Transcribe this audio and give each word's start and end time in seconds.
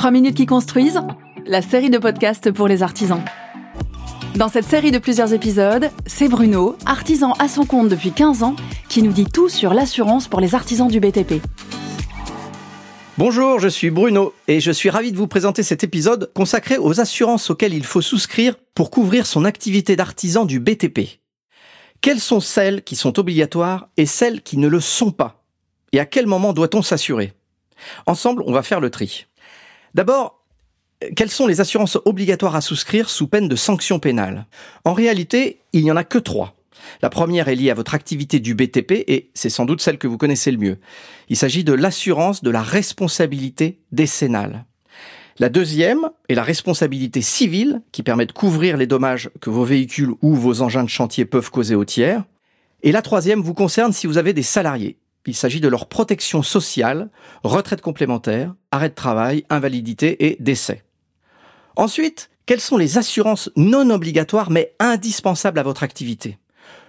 3 0.00 0.12
minutes 0.12 0.34
qui 0.34 0.46
construisent, 0.46 0.98
la 1.44 1.60
série 1.60 1.90
de 1.90 1.98
podcasts 1.98 2.50
pour 2.50 2.68
les 2.68 2.82
artisans. 2.82 3.22
Dans 4.34 4.48
cette 4.48 4.64
série 4.64 4.92
de 4.92 4.98
plusieurs 4.98 5.34
épisodes, 5.34 5.90
c'est 6.06 6.26
Bruno, 6.26 6.74
artisan 6.86 7.32
à 7.32 7.48
son 7.48 7.66
compte 7.66 7.90
depuis 7.90 8.10
15 8.10 8.42
ans, 8.42 8.56
qui 8.88 9.02
nous 9.02 9.12
dit 9.12 9.26
tout 9.26 9.50
sur 9.50 9.74
l'assurance 9.74 10.26
pour 10.26 10.40
les 10.40 10.54
artisans 10.54 10.88
du 10.88 11.00
BTP. 11.00 11.42
Bonjour, 13.18 13.58
je 13.58 13.68
suis 13.68 13.90
Bruno 13.90 14.32
et 14.48 14.58
je 14.60 14.72
suis 14.72 14.88
ravi 14.88 15.12
de 15.12 15.18
vous 15.18 15.26
présenter 15.26 15.62
cet 15.62 15.84
épisode 15.84 16.32
consacré 16.34 16.78
aux 16.78 16.98
assurances 16.98 17.50
auxquelles 17.50 17.74
il 17.74 17.84
faut 17.84 18.00
souscrire 18.00 18.54
pour 18.74 18.90
couvrir 18.90 19.26
son 19.26 19.44
activité 19.44 19.96
d'artisan 19.96 20.46
du 20.46 20.60
BTP. 20.60 21.20
Quelles 22.00 22.20
sont 22.20 22.40
celles 22.40 22.84
qui 22.84 22.96
sont 22.96 23.18
obligatoires 23.18 23.90
et 23.98 24.06
celles 24.06 24.40
qui 24.40 24.56
ne 24.56 24.68
le 24.68 24.80
sont 24.80 25.12
pas? 25.12 25.44
Et 25.92 26.00
à 26.00 26.06
quel 26.06 26.26
moment 26.26 26.54
doit-on 26.54 26.80
s'assurer? 26.80 27.34
Ensemble, 28.06 28.42
on 28.46 28.52
va 28.52 28.62
faire 28.62 28.80
le 28.80 28.88
tri. 28.88 29.26
D'abord, 29.94 30.44
quelles 31.16 31.30
sont 31.30 31.46
les 31.46 31.60
assurances 31.60 31.98
obligatoires 32.04 32.56
à 32.56 32.60
souscrire 32.60 33.08
sous 33.08 33.26
peine 33.26 33.48
de 33.48 33.56
sanctions 33.56 33.98
pénales 33.98 34.46
En 34.84 34.92
réalité, 34.92 35.60
il 35.72 35.82
n'y 35.82 35.90
en 35.90 35.96
a 35.96 36.04
que 36.04 36.18
trois. 36.18 36.56
La 37.02 37.10
première 37.10 37.48
est 37.48 37.54
liée 37.54 37.70
à 37.70 37.74
votre 37.74 37.94
activité 37.94 38.40
du 38.40 38.54
BTP 38.54 39.04
et 39.06 39.30
c'est 39.34 39.50
sans 39.50 39.64
doute 39.64 39.80
celle 39.80 39.98
que 39.98 40.06
vous 40.06 40.18
connaissez 40.18 40.50
le 40.50 40.58
mieux. 40.58 40.78
Il 41.28 41.36
s'agit 41.36 41.64
de 41.64 41.72
l'assurance 41.72 42.42
de 42.42 42.50
la 42.50 42.62
responsabilité 42.62 43.80
décennale. 43.92 44.64
La 45.38 45.48
deuxième 45.48 46.10
est 46.28 46.34
la 46.34 46.42
responsabilité 46.42 47.22
civile 47.22 47.80
qui 47.92 48.02
permet 48.02 48.26
de 48.26 48.32
couvrir 48.32 48.76
les 48.76 48.86
dommages 48.86 49.30
que 49.40 49.48
vos 49.48 49.64
véhicules 49.64 50.12
ou 50.20 50.34
vos 50.34 50.60
engins 50.60 50.84
de 50.84 50.88
chantier 50.88 51.24
peuvent 51.24 51.50
causer 51.50 51.74
aux 51.74 51.84
tiers. 51.84 52.24
Et 52.82 52.92
la 52.92 53.02
troisième 53.02 53.40
vous 53.40 53.54
concerne 53.54 53.92
si 53.92 54.06
vous 54.06 54.18
avez 54.18 54.34
des 54.34 54.42
salariés. 54.42 54.98
Il 55.26 55.34
s'agit 55.34 55.60
de 55.60 55.68
leur 55.68 55.88
protection 55.88 56.42
sociale, 56.42 57.10
retraite 57.44 57.82
complémentaire, 57.82 58.54
arrêt 58.70 58.88
de 58.88 58.94
travail, 58.94 59.44
invalidité 59.50 60.26
et 60.26 60.36
décès. 60.40 60.82
Ensuite, 61.76 62.30
quelles 62.46 62.60
sont 62.60 62.76
les 62.76 62.98
assurances 62.98 63.50
non 63.56 63.90
obligatoires 63.90 64.50
mais 64.50 64.74
indispensables 64.80 65.58
à 65.58 65.62
votre 65.62 65.82
activité? 65.82 66.38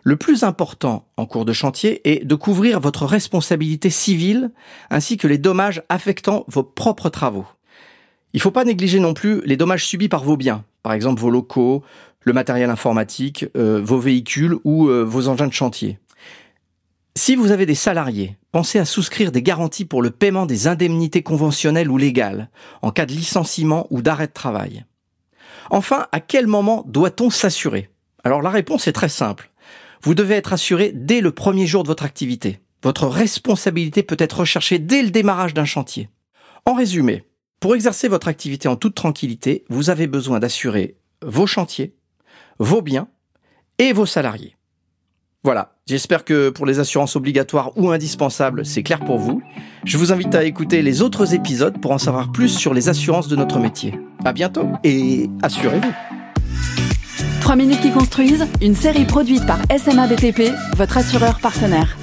Le 0.04 0.16
plus 0.16 0.44
important 0.44 1.06
en 1.18 1.26
cours 1.26 1.46
de 1.46 1.54
chantier 1.54 2.02
est 2.10 2.26
de 2.26 2.36
couvrir 2.36 2.80
votre 2.80 3.06
responsabilité 3.06 3.90
civile 3.90 4.52
ainsi 4.90 5.18
que 5.18 5.28
les 5.28 5.38
dommages 5.38 5.84
affectant 5.90 6.46
vos 6.48 6.64
propres 6.64 7.10
travaux. 7.10 7.46
Il 8.34 8.38
ne 8.38 8.42
faut 8.42 8.52
pas 8.52 8.64
négliger 8.64 9.00
non 9.00 9.14
plus 9.14 9.42
les 9.46 9.58
dommages 9.58 9.86
subis 9.86 10.10
par 10.10 10.24
vos 10.24 10.38
biens, 10.38 10.64
par 10.84 10.94
exemple 10.94 11.22
vos 11.22 11.30
locaux, 11.30 11.84
le 12.24 12.34
matériel 12.34 12.70
informatique, 12.70 13.46
euh, 13.56 13.82
vos 13.84 14.00
véhicules 14.00 14.56
ou 14.64 14.88
euh, 14.88 15.04
vos 15.04 15.28
engins 15.28 15.48
de 15.48 15.54
chantier. 15.54 16.00
Si 17.16 17.36
vous 17.36 17.52
avez 17.52 17.66
des 17.66 17.76
salariés, 17.76 18.38
pensez 18.52 18.80
à 18.80 18.86
souscrire 18.86 19.32
des 19.32 19.44
garanties 19.44 19.86
pour 19.86 20.02
le 20.02 20.12
paiement 20.12 20.46
des 20.46 20.68
indemnités 20.68 21.24
conventionnelles 21.24 21.92
ou 21.92 21.98
légales 21.98 22.50
en 22.82 22.92
cas 22.92 23.06
de 23.06 23.12
licenciement 23.12 23.86
ou 23.90 24.02
d'arrêt 24.02 24.28
de 24.28 24.34
travail. 24.34 24.86
Enfin, 25.70 26.08
à 26.14 26.22
quel 26.22 26.48
moment 26.48 26.86
doit-on 26.88 27.30
s'assurer? 27.30 27.90
Alors 28.24 28.42
la 28.42 28.50
réponse 28.50 28.88
est 28.88 28.94
très 28.94 29.10
simple. 29.10 29.52
Vous 30.02 30.16
devez 30.16 30.36
être 30.36 30.54
assuré 30.54 30.92
dès 30.96 31.22
le 31.22 31.32
premier 31.32 31.68
jour 31.68 31.84
de 31.84 31.90
votre 31.90 32.06
activité. 32.06 32.62
Votre 32.82 33.08
responsabilité 33.08 34.04
peut 34.04 34.18
être 34.18 34.40
recherchée 34.40 34.80
dès 34.80 35.04
le 35.04 35.12
démarrage 35.12 35.54
d'un 35.54 35.66
chantier. 35.66 36.10
En 36.66 36.74
résumé, 36.74 37.24
pour 37.60 37.76
exercer 37.76 38.08
votre 38.08 38.30
activité 38.30 38.68
en 38.68 38.76
toute 38.76 38.96
tranquillité, 38.96 39.66
vous 39.70 39.90
avez 39.90 40.08
besoin 40.08 40.40
d'assurer 40.40 40.96
vos 41.22 41.46
chantiers, 41.46 41.94
vos 42.58 42.82
biens 42.82 43.10
et 43.78 43.94
vos 43.94 44.06
salariés. 44.06 44.56
Voilà, 45.44 45.74
j'espère 45.88 46.24
que 46.24 46.52
pour 46.52 46.68
les 46.68 46.78
assurances 46.78 47.16
obligatoires 47.16 47.72
ou 47.76 47.90
indispensables, 47.90 48.64
c'est 48.64 48.84
clair 48.84 49.00
pour 49.00 49.18
vous. 49.18 49.42
Je 49.86 49.98
vous 49.98 50.14
invite 50.14 50.36
à 50.36 50.44
écouter 50.44 50.84
les 50.84 51.02
autres 51.02 51.34
épisodes 51.34 51.82
pour 51.82 51.90
en 51.90 51.98
savoir 51.98 52.32
plus 52.32 52.50
sur 52.50 52.76
les 52.76 52.90
assurances 52.90 53.28
de 53.28 53.36
notre 53.36 53.58
métier. 53.58 54.00
À 54.24 54.34
bientôt 54.34 54.68
et 54.84 55.32
assurez-vous. 55.42 55.92
3 57.42 57.56
minutes 57.56 57.82
qui 57.82 57.90
construisent, 57.90 58.46
une 58.62 58.76
série 58.76 59.06
produite 59.06 59.48
par 59.48 59.58
SMA 59.76 60.06
BTP, 60.06 60.54
votre 60.78 60.98
assureur 60.98 61.40
partenaire. 61.40 61.98